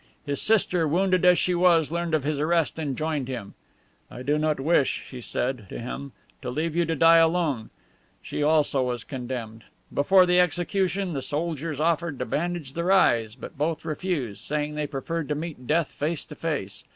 His 0.25 0.41
sister, 0.41 0.87
wounded 0.87 1.25
as 1.25 1.37
she 1.37 1.53
was, 1.53 1.91
learned 1.91 2.15
of 2.15 2.23
his 2.23 2.39
arrest 2.39 2.79
and 2.79 2.97
joined 2.97 3.27
him. 3.27 3.53
'I 4.09 4.23
do 4.23 4.37
not 4.39 4.59
wish,' 4.59 5.03
she 5.05 5.21
said 5.21 5.67
to 5.69 5.77
him, 5.77 6.11
'to 6.41 6.49
leave 6.49 6.75
you 6.75 6.85
to 6.85 6.95
die 6.95 7.17
alone.' 7.19 7.69
She 8.19 8.41
also 8.41 8.81
was 8.81 9.03
condemned. 9.03 9.65
Before 9.93 10.25
the 10.25 10.39
execution 10.39 11.13
the 11.13 11.21
soldiers 11.21 11.79
offered 11.79 12.17
to 12.17 12.25
bandage 12.25 12.73
their 12.73 12.91
eyes, 12.91 13.35
but 13.35 13.59
both 13.59 13.85
refused, 13.85 14.43
saying 14.43 14.73
they 14.73 14.87
preferred 14.87 15.29
to 15.29 15.35
meet 15.35 15.67
death 15.67 15.91
face 15.91 16.25
to 16.25 16.33
face. 16.33 16.83